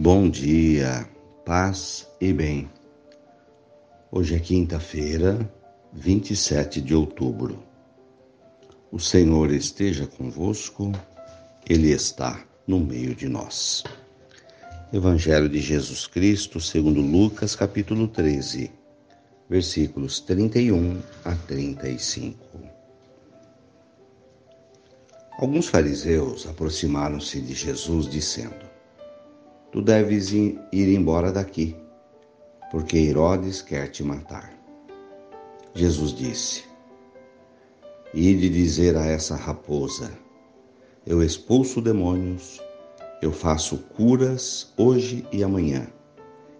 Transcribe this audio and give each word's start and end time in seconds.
Bom 0.00 0.30
dia, 0.30 1.08
paz 1.44 2.06
e 2.20 2.32
bem. 2.32 2.70
Hoje 4.12 4.36
é 4.36 4.38
quinta-feira, 4.38 5.52
27 5.92 6.80
de 6.80 6.94
outubro. 6.94 7.64
O 8.92 9.00
Senhor 9.00 9.50
esteja 9.50 10.06
convosco, 10.06 10.92
Ele 11.68 11.90
está 11.90 12.46
no 12.64 12.78
meio 12.78 13.12
de 13.12 13.28
nós. 13.28 13.82
Evangelho 14.92 15.48
de 15.48 15.58
Jesus 15.58 16.06
Cristo, 16.06 16.60
segundo 16.60 17.00
Lucas, 17.00 17.56
capítulo 17.56 18.06
13, 18.06 18.70
versículos 19.50 20.20
31 20.20 21.02
a 21.24 21.34
35. 21.34 22.38
Alguns 25.40 25.66
fariseus 25.66 26.46
aproximaram-se 26.46 27.40
de 27.40 27.52
Jesus, 27.52 28.08
dizendo: 28.08 28.67
Tu 29.70 29.82
deves 29.82 30.32
ir 30.32 30.58
embora 30.72 31.30
daqui, 31.30 31.76
porque 32.70 32.96
Herodes 32.96 33.60
quer 33.60 33.88
te 33.88 34.02
matar. 34.02 34.50
Jesus 35.74 36.14
disse: 36.14 36.64
Ide 38.14 38.48
dizer 38.48 38.96
a 38.96 39.04
essa 39.04 39.36
raposa: 39.36 40.10
Eu 41.06 41.22
expulso 41.22 41.82
demônios, 41.82 42.58
eu 43.20 43.30
faço 43.30 43.76
curas 43.76 44.72
hoje 44.74 45.26
e 45.30 45.44
amanhã, 45.44 45.86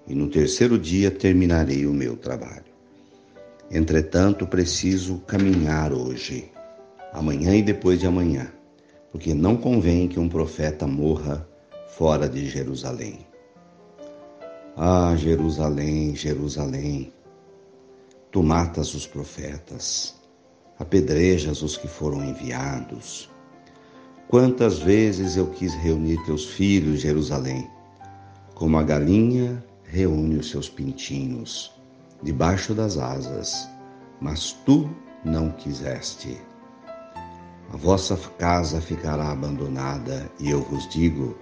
e 0.07 0.15
no 0.15 0.29
terceiro 0.29 0.79
dia 0.79 1.11
terminarei 1.11 1.87
o 1.87 1.95
meu 1.95 2.15
trabalho. 2.15 2.69
Entretanto, 3.71 4.47
preciso 4.47 5.19
caminhar 5.21 5.95
hoje, 5.95 6.53
amanhã 7.13 7.57
e 7.57 7.63
depois 7.63 7.99
de 7.99 8.07
amanhã, 8.07 8.53
porque 9.11 9.33
não 9.33 9.57
convém 9.57 10.09
que 10.09 10.21
um 10.21 10.29
profeta 10.29 10.87
morra 10.87 11.49
fora 11.99 12.29
de 12.29 12.49
Jerusalém. 12.49 13.27
Ah, 14.77 15.17
Jerusalém, 15.17 16.15
Jerusalém, 16.15 17.13
tu 18.31 18.41
matas 18.41 18.95
os 18.95 19.05
profetas, 19.05 20.15
apedrejas 20.79 21.61
os 21.61 21.77
que 21.77 21.89
foram 21.89 22.25
enviados. 22.25 23.29
Quantas 24.29 24.79
vezes 24.79 25.37
eu 25.37 25.49
quis 25.49 25.75
reunir 25.75 26.25
teus 26.25 26.47
filhos, 26.47 27.01
Jerusalém, 27.01 27.69
como 28.55 28.79
a 28.79 28.85
galinha 28.85 29.65
reúne 29.83 30.37
os 30.37 30.51
seus 30.51 30.69
pintinhos 30.69 31.75
debaixo 32.23 32.75
das 32.75 32.97
asas, 32.97 33.69
mas 34.21 34.53
tu 34.65 34.89
não 35.25 35.51
quiseste. 35.51 36.41
A 37.73 37.77
vossa 37.77 38.17
casa 38.39 38.81
ficará 38.81 39.33
abandonada, 39.33 40.31
e 40.39 40.49
eu 40.49 40.63
vos 40.63 40.89
digo: 40.89 41.37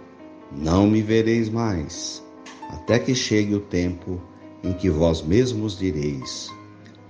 não 0.52 0.86
me 0.86 1.02
vereis 1.02 1.48
mais, 1.48 2.22
até 2.70 2.98
que 2.98 3.14
chegue 3.14 3.54
o 3.54 3.60
tempo 3.60 4.20
em 4.62 4.72
que 4.72 4.90
vós 4.90 5.22
mesmos 5.22 5.78
direis: 5.78 6.50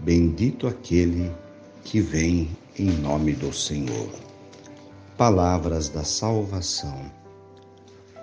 Bendito 0.01 0.67
aquele 0.67 1.33
que 1.85 2.01
vem 2.01 2.51
em 2.79 2.91
nome 2.91 3.33
do 3.33 3.53
Senhor. 3.53 4.09
Palavras 5.17 5.89
da 5.89 6.05
salvação. 6.05 7.11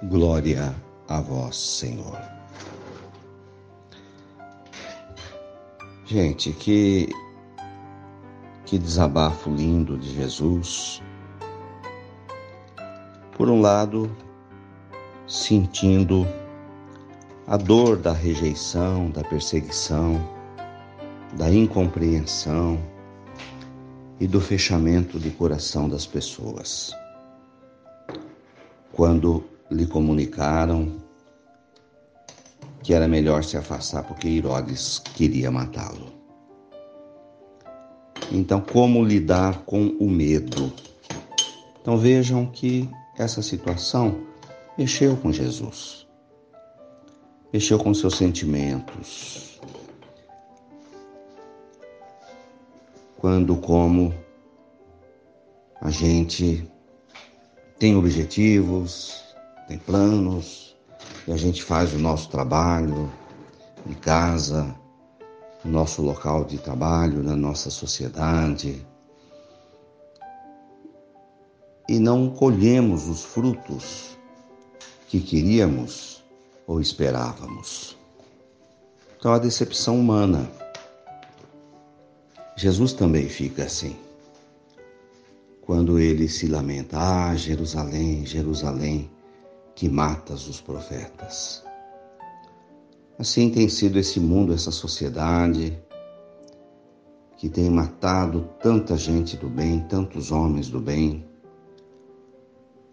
Glória 0.03 0.75
a 1.08 1.22
vós, 1.22 1.56
Senhor. 1.56 2.19
Gente, 6.06 6.52
que 6.52 7.09
que 8.73 8.80
desabafo 8.80 9.52
lindo 9.52 9.95
de 9.97 10.16
Jesus. 10.16 11.00
Por 13.38 13.47
um 13.47 13.62
lado, 13.62 14.09
sentindo 15.28 16.28
a 17.47 17.57
dor 17.57 17.97
da 17.97 18.13
rejeição, 18.13 19.09
da 19.09 19.23
perseguição, 19.23 20.22
da 21.38 21.51
incompreensão 21.51 22.79
e 24.19 24.28
do 24.28 24.39
fechamento 24.39 25.19
de 25.19 25.31
coração 25.31 25.89
das 25.89 26.06
pessoas. 26.06 26.91
Quando 28.91 29.44
lhe 29.69 29.88
comunicaram 29.88 31.01
que 32.84 32.94
era 32.94 33.07
melhor 33.07 33.44
se 33.44 33.57
afastar 33.57 34.03
porque 34.03 34.28
Herodes 34.28 35.00
queria 35.00 35.50
matá-lo. 35.50 36.13
Então, 38.31 38.59
como 38.59 39.03
lidar 39.03 39.59
com 39.66 39.88
o 40.00 40.09
medo? 40.09 40.72
Então, 41.81 41.97
vejam 41.97 42.45
que 42.45 42.90
essa 43.17 43.41
situação 43.41 44.22
mexeu 44.78 45.16
com 45.17 45.31
Jesus, 45.31 46.07
mexeu 47.51 47.78
com 47.78 47.94
seus 47.94 48.16
sentimentos. 48.16 49.59
Quando, 53.17 53.56
como 53.56 54.13
a 55.79 55.89
gente 55.89 56.69
tem 57.78 57.95
objetivos, 57.95 59.23
tem 59.67 59.78
planos, 59.78 60.75
e 61.28 61.31
a 61.31 61.38
gente 61.38 61.63
faz 61.63 61.94
o 61.94 62.00
nosso 62.00 62.29
trabalho 62.29 63.11
de 63.85 63.95
casa, 63.95 64.75
no 65.63 65.72
nosso 65.72 66.01
local 66.01 66.44
de 66.44 66.57
trabalho, 66.57 67.23
na 67.23 67.35
nossa 67.35 67.69
sociedade, 67.69 68.85
e 71.88 72.00
não 72.00 72.29
colhemos 72.29 73.07
os 73.07 73.23
frutos 73.23 74.17
que 75.13 75.19
queríamos 75.19 76.24
ou 76.66 76.81
esperávamos. 76.81 77.96
Então, 79.16 79.31
a 79.31 79.38
decepção 79.38 80.00
humana. 80.00 80.50
Jesus 82.57 82.94
também 82.94 83.29
fica 83.29 83.66
assim. 83.66 83.96
Quando 85.62 86.00
ele 86.00 86.28
se 86.28 86.47
lamenta: 86.47 86.97
Ah, 86.97 87.35
Jerusalém, 87.35 88.25
Jerusalém, 88.25 89.07
que 89.75 89.88
matas 89.88 90.47
os 90.47 90.59
profetas. 90.59 91.63
Assim 93.19 93.52
tem 93.52 93.69
sido 93.69 94.00
esse 94.00 94.19
mundo, 94.19 94.52
essa 94.52 94.72
sociedade, 94.72 95.79
que 97.38 97.50
tem 97.50 97.69
matado 97.69 98.50
tanta 98.59 98.97
gente 98.97 99.38
do 99.38 99.47
bem, 99.47 99.81
tantos 99.81 100.31
homens 100.31 100.69
do 100.69 100.79
bem, 100.79 101.23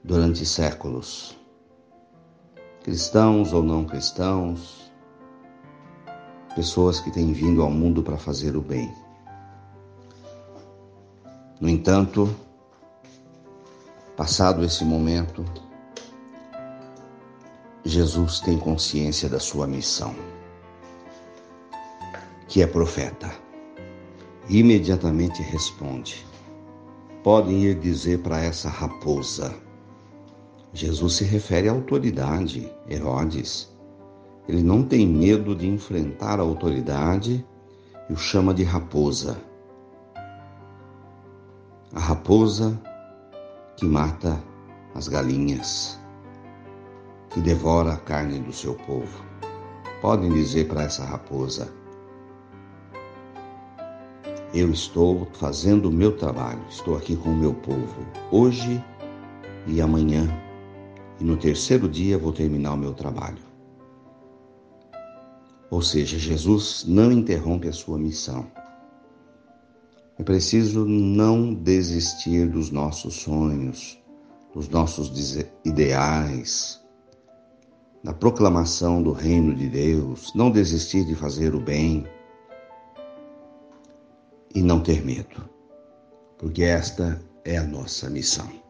durante 0.04 0.44
séculos 0.44 1.39
cristãos 2.82 3.52
ou 3.52 3.62
não 3.62 3.84
cristãos, 3.84 4.90
pessoas 6.54 6.98
que 6.98 7.10
têm 7.10 7.32
vindo 7.32 7.62
ao 7.62 7.70
mundo 7.70 8.02
para 8.02 8.16
fazer 8.16 8.56
o 8.56 8.60
bem. 8.60 8.92
No 11.60 11.68
entanto, 11.68 12.34
passado 14.16 14.64
esse 14.64 14.82
momento, 14.84 15.44
Jesus 17.84 18.40
tem 18.40 18.58
consciência 18.58 19.28
da 19.28 19.38
sua 19.38 19.66
missão, 19.66 20.14
que 22.48 22.62
é 22.62 22.66
profeta. 22.66 23.30
Imediatamente 24.48 25.42
responde: 25.42 26.26
podem 27.22 27.62
ir 27.64 27.78
dizer 27.78 28.20
para 28.20 28.40
essa 28.40 28.70
raposa, 28.70 29.54
Jesus 30.72 31.14
se 31.14 31.24
refere 31.24 31.68
à 31.68 31.72
autoridade, 31.72 32.72
Herodes. 32.88 33.68
Ele 34.48 34.62
não 34.62 34.82
tem 34.82 35.06
medo 35.06 35.54
de 35.54 35.68
enfrentar 35.68 36.38
a 36.38 36.42
autoridade 36.42 37.44
e 38.08 38.12
o 38.12 38.16
chama 38.16 38.54
de 38.54 38.62
raposa. 38.62 39.36
A 41.92 41.98
raposa 41.98 42.80
que 43.76 43.84
mata 43.84 44.40
as 44.94 45.08
galinhas, 45.08 45.98
que 47.30 47.40
devora 47.40 47.94
a 47.94 47.96
carne 47.96 48.38
do 48.38 48.52
seu 48.52 48.74
povo. 48.74 49.24
Podem 50.00 50.32
dizer 50.32 50.68
para 50.68 50.84
essa 50.84 51.04
raposa: 51.04 51.68
Eu 54.54 54.70
estou 54.70 55.26
fazendo 55.32 55.88
o 55.88 55.92
meu 55.92 56.16
trabalho, 56.16 56.60
estou 56.68 56.96
aqui 56.96 57.16
com 57.16 57.30
o 57.30 57.36
meu 57.36 57.54
povo, 57.54 58.06
hoje 58.30 58.82
e 59.66 59.80
amanhã 59.80 60.28
e 61.20 61.24
no 61.24 61.36
terceiro 61.36 61.88
dia 61.88 62.16
vou 62.16 62.32
terminar 62.32 62.72
o 62.72 62.78
meu 62.78 62.94
trabalho. 62.94 63.50
Ou 65.70 65.82
seja, 65.82 66.18
Jesus 66.18 66.84
não 66.88 67.12
interrompe 67.12 67.68
a 67.68 67.72
sua 67.72 67.98
missão. 67.98 68.50
É 70.18 70.22
preciso 70.22 70.84
não 70.84 71.54
desistir 71.54 72.48
dos 72.48 72.70
nossos 72.70 73.14
sonhos, 73.14 73.98
dos 74.52 74.68
nossos 74.68 75.36
ideais, 75.64 76.80
da 78.02 78.12
proclamação 78.12 79.02
do 79.02 79.12
reino 79.12 79.54
de 79.54 79.68
Deus, 79.68 80.32
não 80.34 80.50
desistir 80.50 81.04
de 81.04 81.14
fazer 81.14 81.54
o 81.54 81.60
bem 81.60 82.04
e 84.54 84.62
não 84.62 84.80
ter 84.80 85.04
medo, 85.04 85.48
porque 86.38 86.64
esta 86.64 87.22
é 87.44 87.58
a 87.58 87.64
nossa 87.64 88.10
missão. 88.10 88.69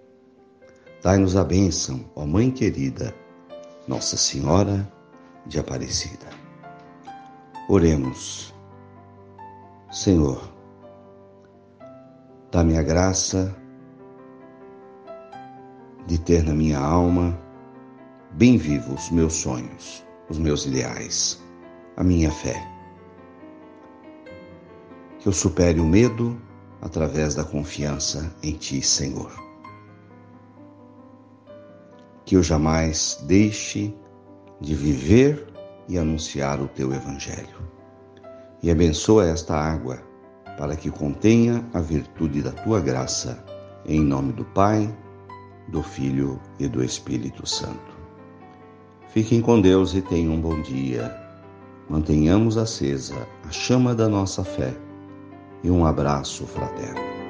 Dai-nos 1.01 1.35
a 1.35 1.43
bênção, 1.43 2.05
ó 2.15 2.27
Mãe 2.27 2.51
querida, 2.51 3.11
Nossa 3.87 4.15
Senhora 4.15 4.87
de 5.47 5.57
Aparecida. 5.57 6.27
Oremos. 7.67 8.53
Senhor, 9.91 10.47
dá-me 12.51 12.77
a 12.77 12.83
graça 12.83 13.55
de 16.05 16.19
ter 16.19 16.43
na 16.43 16.53
minha 16.53 16.77
alma 16.77 17.35
bem 18.33 18.59
vivos 18.59 19.05
os 19.05 19.09
meus 19.09 19.33
sonhos, 19.33 20.05
os 20.29 20.37
meus 20.37 20.67
ideais, 20.67 21.41
a 21.97 22.03
minha 22.03 22.29
fé. 22.29 22.63
Que 25.17 25.27
eu 25.27 25.33
supere 25.33 25.79
o 25.79 25.85
medo 25.85 26.39
através 26.79 27.33
da 27.33 27.43
confiança 27.43 28.31
em 28.43 28.53
Ti, 28.53 28.83
Senhor 28.83 29.50
que 32.31 32.37
eu 32.37 32.41
jamais 32.41 33.21
deixe 33.27 33.93
de 34.61 34.73
viver 34.73 35.47
e 35.89 35.97
anunciar 35.97 36.61
o 36.61 36.67
teu 36.69 36.93
Evangelho. 36.93 37.59
E 38.63 38.71
abençoa 38.71 39.27
esta 39.27 39.53
água 39.53 39.99
para 40.57 40.77
que 40.77 40.89
contenha 40.89 41.61
a 41.73 41.81
virtude 41.81 42.41
da 42.41 42.53
tua 42.53 42.79
graça, 42.79 43.43
em 43.85 43.99
nome 43.99 44.31
do 44.31 44.45
Pai, 44.45 44.89
do 45.67 45.83
Filho 45.83 46.39
e 46.57 46.69
do 46.69 46.81
Espírito 46.81 47.45
Santo. 47.45 47.97
Fiquem 49.09 49.41
com 49.41 49.59
Deus 49.59 49.93
e 49.93 50.01
tenham 50.01 50.35
um 50.35 50.39
bom 50.39 50.61
dia. 50.61 51.13
Mantenhamos 51.89 52.57
acesa 52.57 53.27
a 53.45 53.51
chama 53.51 53.93
da 53.93 54.07
nossa 54.07 54.41
fé 54.41 54.73
e 55.61 55.69
um 55.69 55.85
abraço 55.85 56.47
fraterno. 56.47 57.20